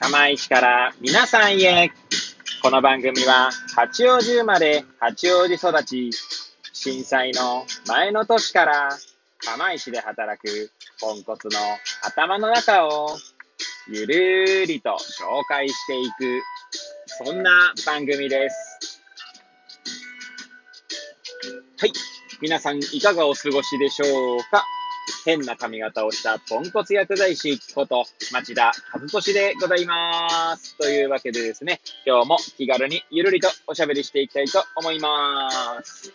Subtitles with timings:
[0.00, 1.92] 釜石から皆さんへ。
[2.62, 6.10] この番組は八王子生まれ、八王子育ち、
[6.72, 8.88] 震災の前の年から
[9.44, 10.70] 釜石で働く
[11.00, 11.58] ポンコツの
[12.02, 13.16] 頭の中を
[13.88, 16.42] ゆるりと紹介していく、
[17.24, 17.50] そんな
[17.84, 19.00] 番組です。
[21.78, 21.92] はい。
[22.40, 24.64] 皆さんいかがお過ごしでしょうか？
[25.24, 30.76] 変な髪型をしたポンコツ薬剤師こと町田和俊でございます。
[30.76, 35.50] というわけでですね、今日も気軽にゆるりとおしゃべりしていきたいと思いま
[35.82, 36.12] す。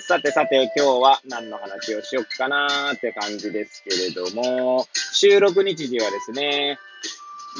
[0.00, 6.78] さてさて今日は何の話をしよっかなーって感じですけれども、収録日時はですね、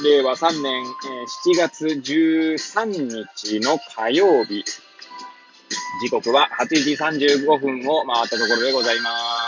[0.03, 4.63] 令和3年、7月13日の火曜日、
[6.03, 9.40] 時刻は8時35分を回ったところでございます。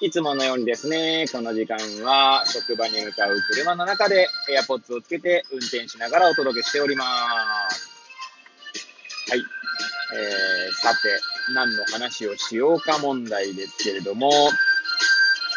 [0.00, 7.04] いつものようにですね、この時間は職場に向かう車の中で AirPods をつけて運転しながらお届けしておりま
[7.68, 7.90] す。
[9.28, 9.40] はい。
[9.40, 10.98] えー、さて、
[11.52, 14.30] 何の話をしようか問題ですけれども、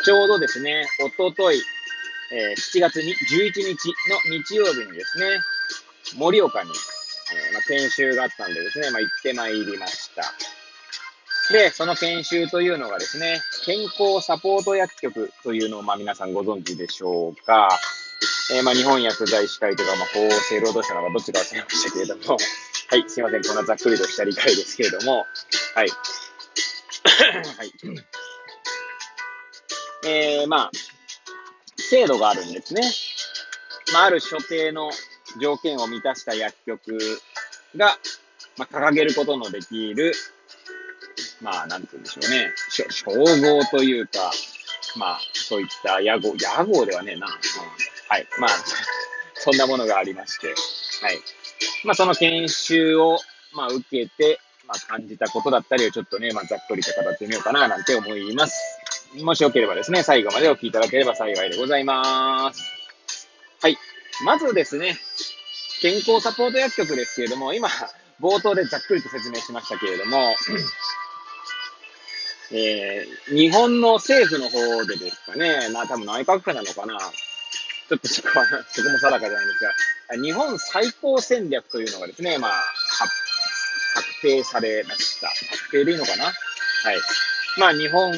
[0.03, 0.87] ちょうどですね、
[1.19, 1.61] おととい、
[2.33, 3.75] えー、7月に11日の
[4.43, 5.39] 日曜日にですね、
[6.17, 10.23] 盛岡に、えー、まあ、研修があったんでですね、まあ、行ってまいりました。
[11.51, 17.67] で、その研修というのがですね、健康サポート薬局というのをまあ皆さんご存知でしょうか。
[18.53, 22.37] えー、まあ日本薬剤師会とか、まあ厚生労働省なのかどっちか忘れましたけれども、
[22.89, 25.25] はい、すいません、こんなざっくりとした理解ですけれども、
[25.75, 25.89] はい。
[27.57, 27.73] はい。
[30.05, 30.71] えー、まあ、
[31.77, 32.81] 制度があるんですね。
[33.93, 34.91] まあ、ある所定の
[35.41, 36.97] 条件を満たした薬局
[37.75, 37.97] が、
[38.57, 40.13] まあ、掲げることのできる
[41.41, 42.53] まあ、なんて言うんでしょうね、
[42.89, 44.31] 称号というか、
[44.95, 47.33] まあ、そういった屋号、屋号ではねえな、うん。
[48.07, 48.27] はい。
[48.39, 48.51] まあ、
[49.35, 50.53] そんなものがありまして、は
[51.11, 51.21] い。
[51.83, 53.19] まあ、その研修を、
[53.53, 58.55] まあ、受けて、まあ、感じたことだったりをちょっとね、まあ、ざっくりと語ってみようかな、なんて思います。
[59.19, 62.61] もしよければですね、最後までお聞きいただければ幸いでございます。
[63.61, 63.77] はい。
[64.23, 64.97] まずですね、
[65.81, 67.69] 健康サポート薬局ですけれども、今、
[68.21, 70.35] 冒頭でざっくりと説明しましたけれども、
[72.53, 76.97] えー、日本の政府の方でですかね、まあ多分内閣府なのかな。
[76.99, 82.51] ちょっとそこは、そこも定かじゃないんですが、日本最高戦略というのがですね、まあ、
[82.87, 85.29] 策定されました。
[85.29, 86.25] 策定でいいのかな？
[86.25, 86.33] はい。
[87.57, 88.13] まあ日本、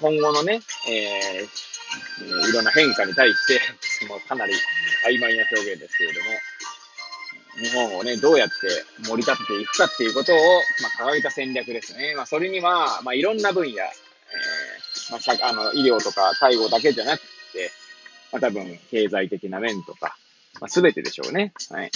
[0.00, 3.60] 今後のね、えー、いろんな変化に対して、
[4.06, 4.52] そのかなり
[5.06, 6.30] 曖昧な表現ですけれども、
[7.60, 8.54] 日本をね、どうやって
[9.04, 10.36] 盛り立てていくかっていうことを、
[10.98, 12.14] まあ、掲げた戦略ですね。
[12.16, 17.70] まあ、それには、まあ、いろんな分野、えー、まあ、あの、医療とか介護だけじゃなくて、
[18.32, 20.16] まあ、多分、経済的な面とか、
[20.60, 21.52] まあ、すべてでしょうね。
[21.70, 21.90] はい。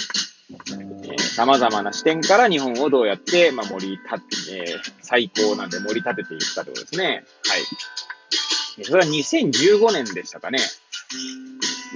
[0.50, 7.25] えー、様々な視点から日本をどうやって、まあ、盛り立て、えー、最高なんで盛り立てていくかということですね。
[7.47, 8.84] はい。
[8.84, 10.59] それは2015年でしたかね。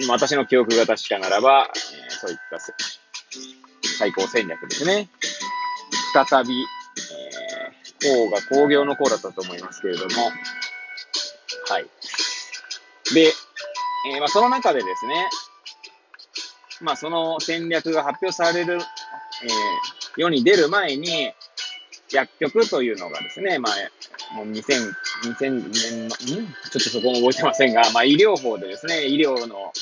[0.09, 2.59] 私の記憶が確かならば、えー、そういった
[3.99, 5.09] 最高戦略ですね。
[6.13, 6.55] 再び、
[8.03, 10.09] えー、が工業の項だったと思いますけれども、
[11.69, 11.87] はい。
[13.15, 13.33] で、
[14.13, 15.29] えー、まあ、その中でですね、
[16.81, 18.81] まあ、その戦略が発表される、えー、
[20.17, 21.33] 世に出る前に、
[22.13, 24.93] 薬局というのがですね、まあ、もう2000、
[25.25, 29.73] 2000年の、んちょっとそこも覚えてませんが、まあ、医療法でですね、医療の、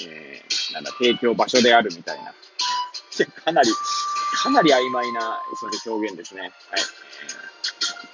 [0.00, 2.32] えー、なんだ、提供場所であるみたいな、
[3.26, 3.70] かなり、
[4.42, 6.42] かなり曖昧な、その表現ですね。
[6.42, 6.50] はい。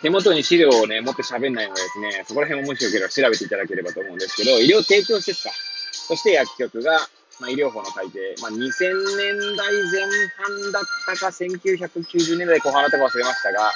[0.02, 5.50] 手元に資料をね、持って喋んないのですね、そこら辺をもしよければ調べていただければと思うんですけど、医療提供施設か。
[5.92, 7.00] そして薬局が、
[7.40, 10.02] まあ、医療法の改定、まあ、2000年代前
[10.36, 13.72] 半だったか、1990年代後半だったか忘れましたが、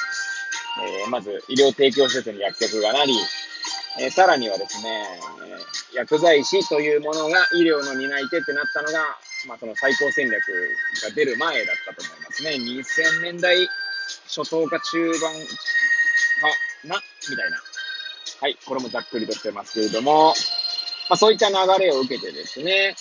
[1.02, 3.12] えー、まず医療提供施設に薬局がなり、
[3.98, 5.04] えー、さらにはですね、
[5.48, 10.42] えー、薬剤師というものが医療の担い手ってなったのが、まあ、その最高戦略
[11.02, 12.50] が出る前だったと思いますね。
[12.50, 13.68] 2000年代
[14.26, 15.28] 初頭か中盤か
[16.84, 16.96] な？
[17.30, 17.58] みたいな。
[18.40, 18.58] はい。
[18.64, 20.34] これもざっくりとしてますけれども、
[21.08, 21.54] まあ、そういった流
[21.84, 22.94] れを受けてですね、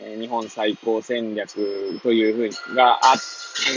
[0.00, 3.16] えー、日本最高戦略というふうがあっ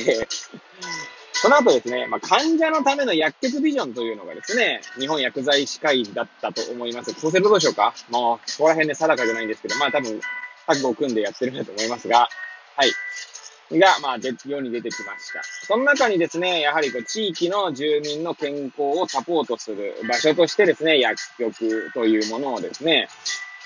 [0.06, 0.28] て、
[1.34, 7.12] その後ですね、まあ、患者のための薬局ビジョンというのがですね、日本薬剤師会だったと思います。
[7.12, 7.94] 厚生労働省か？
[8.10, 10.20] もう、そこら辺で定かじゃないんですけど、まあ多分、
[10.68, 12.28] タッグを組んでやってるんだと思いますが、
[12.76, 13.80] はい。
[13.80, 15.42] が、まあ、世に出てきました。
[15.44, 23.08] その中にですね、やはりこう地域の住民の健康をサポートする場所としてですね、薬局というものをですね、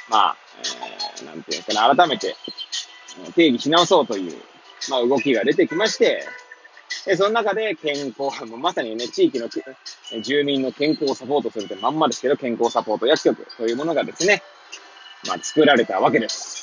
[0.10, 0.38] まあ、
[1.20, 2.36] えー、なんていうんですかね、改めて
[3.36, 4.38] 定義し直そうという、
[4.90, 6.26] まあ、動きが出てきまして、
[7.06, 9.50] で、その中で健康、 まさにね、地域の
[10.22, 14.44] 住民の健康をサポートするってまんまですけど、健康サポート薬局というものがですね、
[15.28, 16.59] まあ、作られたわけです。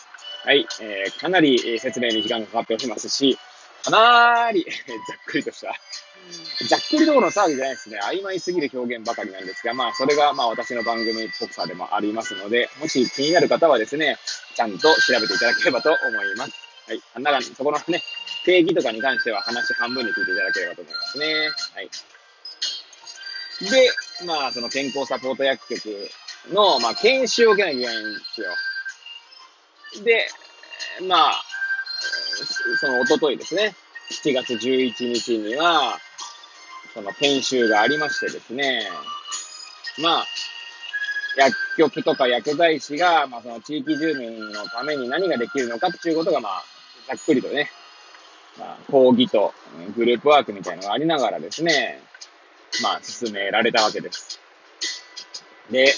[0.46, 3.36] はい、えー、かなり説明に時間がかかっておりますし、
[3.82, 5.74] かなりざっくりとした、
[6.68, 7.98] ざっくりどころの騒ぎじゃないですね。
[8.00, 14.18] 曖昧すぎる表現ばかりなんですが、まあ、それが、まあ、私の番組っぽさでもありますので、もし気になる方はですね、
[14.54, 16.52] ちゃんと調べていただければと思います。
[16.86, 17.00] はい。
[17.14, 18.00] あんなら、そこのね、
[18.44, 21.26] 定義とかに関しては話半分に聞いていただければと思いますね。
[21.74, 21.90] はい。
[23.68, 26.08] で、まあ、その健康サポート薬局
[26.52, 28.46] の、まあ、研修を受けなきゃいけないんですよ。
[30.04, 30.28] で、
[31.08, 31.42] まあ、
[32.80, 33.74] その、おとといですね、
[34.10, 35.98] 7月11日には、
[36.94, 38.88] その研修がありましてですね、
[39.98, 40.26] まあ、
[41.36, 46.64] 薬局とか薬剤師が、まあ、その地域住民のために何ができるのかっていうことが、まあ、
[47.08, 47.70] ざっくりとね、
[48.58, 49.52] まあ、講義と
[49.94, 52.00] グループワークみたいなのがありながらですね、
[52.82, 54.40] まあ、進められたわけです。
[55.70, 55.92] で、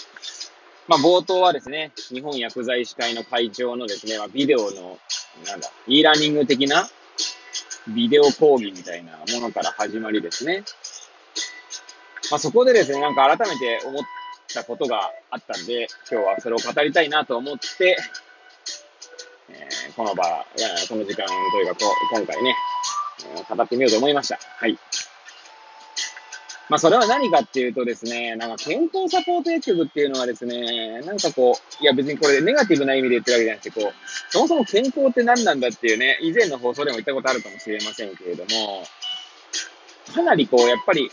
[0.88, 4.98] まあ、冒頭はですね、日本薬剤師会の会長のですね、まあ、ビデオの、
[5.46, 6.88] なんだ、e ラーニング的な
[7.88, 10.64] ビデオ講義みたいなものから始まりですね。
[12.30, 14.02] まあ、そこでですね、なんか改めて思っ
[14.52, 17.98] たことがあったんで、今日はそれを語りたいなと思って、
[19.50, 20.24] えー、この場、
[20.88, 21.76] この時間というか、
[22.12, 22.54] 今回ね、
[23.46, 24.38] 語ってみようと思いました。
[24.58, 24.78] はい。
[26.68, 38.84] まあ、それは何かっていうとですね、なんか健康サポート薬局っていうのはですね、なんかこう、いや別にこれネガティブな意味で言ってるわけじゃなくて、こう、そもそも健康って何なんだっていうね、以前の放送でも言ったことあるかもしれませんけれども、
[40.14, 41.10] かなりこう、やっぱり、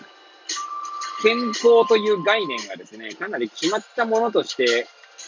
[1.24, 4.88] 健康という概念がですね、かなり決まったものとして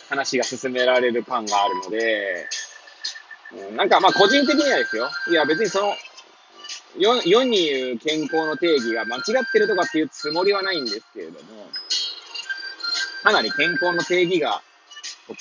[0.09, 2.47] 話が進められる感があるので、
[3.75, 5.09] なんかまあ個人的にはですよ。
[5.31, 5.93] いや別にその、
[6.97, 11.67] 世世に言う健康の定義が間違ってるとかっていうつもりはないんですけれども、
[13.23, 14.61] かなり健康の定義が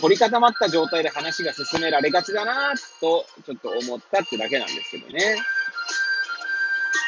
[0.00, 5.36] 取り固まった状態で話が進められがちだなと、ちょっと思ったってだけなんですけどね。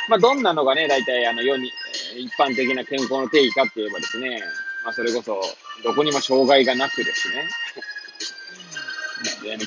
[0.09, 1.71] まあ、どんなのがね、大体あの世に、
[2.17, 4.41] 一般的な健康の定義かって言えばですね、
[4.85, 5.41] まあ、それこそ、
[5.85, 7.49] どこにも障害がなくですね、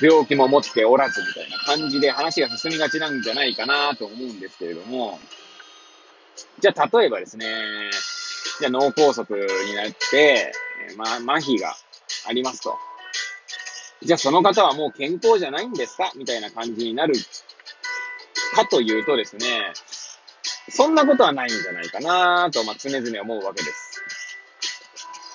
[0.01, 5.19] 病気も持っておらずみたいな感じで話が進みがちなんじゃないかなと思うんですけれども、
[6.59, 7.45] じゃあ例えばですね、
[8.59, 9.25] じゃあ脳梗塞
[9.67, 10.51] になって、
[10.97, 11.75] ま、麻痺が
[12.27, 12.77] ありますと。
[14.03, 16.11] じゃあその方はもう健康じゃないんですか？
[16.15, 17.13] みたいな感じになる
[18.55, 19.73] かというとですね、
[20.69, 23.90] そんなことはないんじゃないかなと、まあ、常々思うわけです。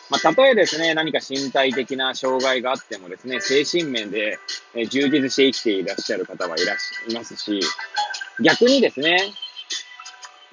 [0.08, 4.38] まあ、たとえですね、何か身体的な障害があってもですね、精神面で、
[4.74, 7.60] え充実して生きていらっしゃる方はいらっしゃいますし、
[8.40, 9.32] 逆にですね、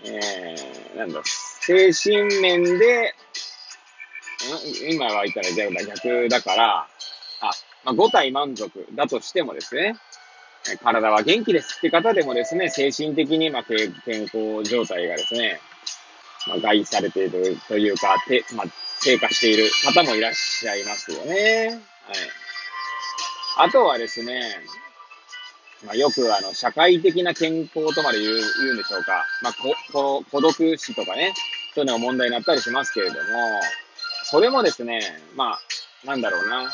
[0.06, 3.14] えー、なんだ、精神面で、
[4.90, 6.88] 今は言ったら逆だから、
[7.42, 7.52] あ、
[7.86, 9.96] まあ、5体満足だとしてもですね、
[10.82, 15.60] 体は元気ですって方でもですね、精神的にまあ健康状態がですね、
[16.48, 18.68] まあ、害されているというか、てまあ、
[19.02, 21.82] 低下している方もいらっしゃいますよね。
[23.58, 23.68] はい。
[23.68, 24.42] あとはですね、
[25.86, 29.26] まあ、よくあの、社会的な健康とまで言う言うんでしょうか。
[29.42, 31.34] まあ、こ、こ孤独死とかね、
[31.76, 33.20] そういうのが問題になったりしますけれども、
[34.24, 35.02] それもですね、
[35.36, 35.60] まあ、
[36.06, 36.72] なんだろうな。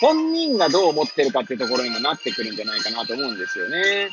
[0.00, 4.10] 本人がどう思ってるかっていうところにもなってくるんじゃないかなと思うんですよね。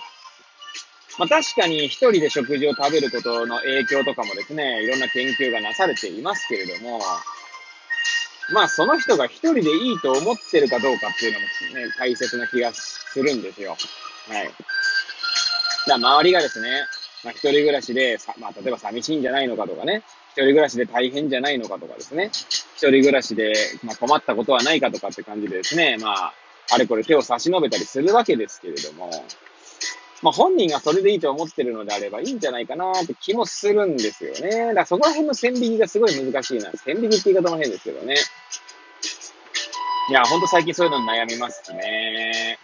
[1.17, 6.99] まあ、確かに一人で食事を食べることの影響とかもですね、いろんな研究がなされていますけれども、
[8.53, 11.45] まあその人が一人でいいと思ってるかどうかっていうのも
[11.87, 13.71] ね、大切な気がするんですよ。
[13.71, 13.75] は
[14.41, 14.51] い。
[15.87, 16.69] だ周りがですね、
[17.23, 26.33] まあ一人暮らしでさ、まあ例えば寂しいんじゃないのかとかね、一人暮らしで大変じゃないのかとかですね、一人暮らしで、まあ、困ったことはないかとかって感じでですね、まあ、
[26.71, 29.09] あれこれ手を差し伸べたりするわけですけれども、
[30.21, 34.67] まあ本人がそれでいいと思ってるのであればいいんじゃないかなって気もするんですよね。
[34.67, 36.71] だからそこら辺の線引きがすごい難しいな。
[36.71, 38.15] 線引きって言い方も変ですけどね。
[40.09, 42.57] いや、ほんと最近そういうの悩みますね。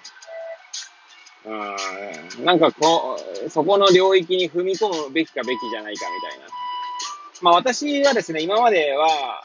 [1.46, 2.46] うん。
[2.46, 6.46] なんかこう、そこの領域に踏み込むべきかべきじゃないかみたいな。
[7.42, 9.44] まあ私はですね、今までは、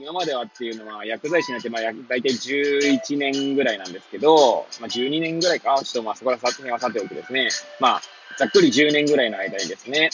[0.00, 7.50] 今まではっていうのは、薬剤師になって、まあ、大体11年ぐらいなんですけど、まあ、12年ぐらいか、ちょっとまあ、そこら辺はさておきですね。
[7.80, 8.02] まあ、
[8.38, 10.08] ざっくり10年ぐらいの間にですね、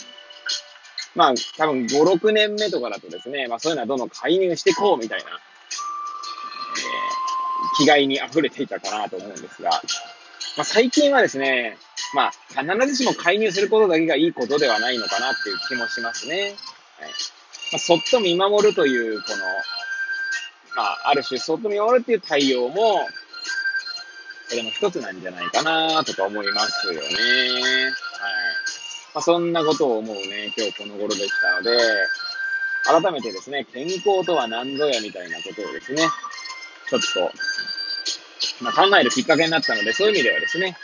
[1.14, 5.34] まあ、多分5、6年目とかだとですね、まあ、そういうのはどんどん介入していこうみたいな、えー、
[7.76, 11.78] 気概に溢れていたかなと思うんですが、まあ、最近はですね、
[12.12, 16.56] まあ、必ずしも介入することだけがいいことではないのかなっていう気もしますね。
[16.98, 17.10] はい。
[17.72, 19.36] まあ、そっと見守るという、この、
[20.76, 23.08] まあ、ある種、そっと見守るっていう対応も、
[24.48, 26.98] それも一つなんじゃないかなとか思いますよね。
[27.00, 27.90] はい。
[29.14, 31.78] まあ、そんなことを思うね、今日この頃でしたので、
[32.84, 36.02] 改めてですね、健康とは何ぞやみたいなことをですね、
[36.88, 37.32] ちょっと、
[38.62, 40.76] まあ、考えるきっかけになったので、そういう意味ではですね、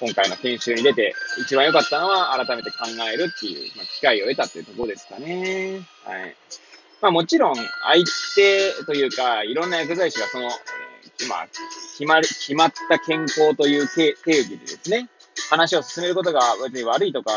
[0.00, 2.78] 今回の研修に出て一番良かったのは改めて考
[3.12, 5.86] えるっていう、まあ、機会を得たっていうところですかね。
[6.04, 6.36] はい。
[7.04, 8.02] まあもちろん相
[8.34, 11.48] 手というか、いろんな薬剤師がその、えー、まあ、
[11.98, 15.10] 決まり、決まった健康という定義でですね、
[15.50, 17.30] 話を進めることが別に悪いとか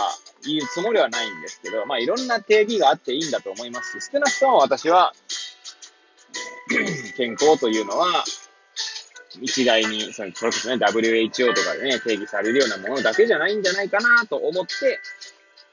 [0.46, 5.12] 言うつもりはないんですけど、まあいろんな定義があっていいんだと思いますし、少なくとも私は、
[7.18, 8.24] 健康というのは、
[9.42, 14.98] 一概に、それこそね、WHO とかでね、定義されるようなものだけじゃないんじゃないかなと思って、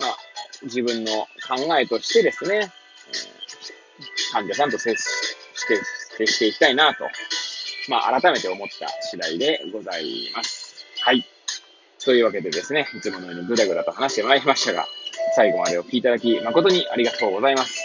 [0.00, 0.16] まあ、
[0.64, 2.72] 自分の考えとしてですね、
[4.34, 5.78] 患者さんと接して、
[6.18, 7.04] 接していきたいなと、
[7.88, 10.84] まあ、改めて思った次第でございます。
[11.02, 11.24] はい。
[12.04, 14.88] というわけでですね、いつものようにぐだぐだと話してまいりましたが、
[15.36, 17.78] 最後までお聞きいただき誠にありがとうございます。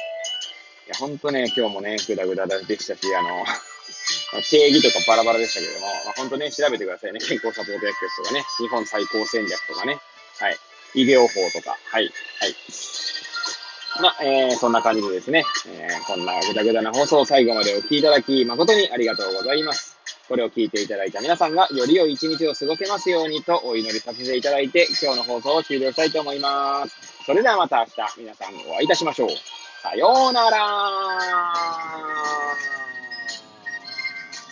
[0.87, 3.45] いや、ほんとね、今日もね、ぐだぐだでしたし、あの、
[4.49, 7.19] 定義とかバラバラでしたけども、まあ、本当ね、調べてくださいね。
[7.19, 9.99] 健康サポート薬局とかね、日本最高戦略とかね、
[10.39, 10.57] はい。
[10.95, 12.55] 医療法とか、はい、はい。
[14.01, 19.97] まあ、えー、そんな感じでですね、えー、こんなぐだぐだな放送を最後までお聴きいただき、誠にありがとうございます。
[20.29, 26.95] これを聞いていただいた皆さんが、より良い一日を過ごせますようにとお祈りさせていただいて、今日の放送を終了したいと思います。
[27.25, 29.29] それではまた明日、皆さんお会いいたしましょう。
[29.81, 30.57] さようなら